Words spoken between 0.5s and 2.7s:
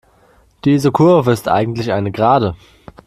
Diese Kurve ist eigentlich eine Gerade.